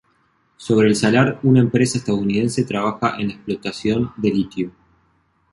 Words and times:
Sobre 0.57 0.87
el 0.87 0.95
salar 0.95 1.39
una 1.43 1.59
empresa 1.59 1.99
estadounidense 1.99 2.63
trabaja 2.63 3.17
en 3.19 3.27
la 3.27 3.33
explotación 3.35 4.11
de 4.17 4.29
litio. 4.31 4.71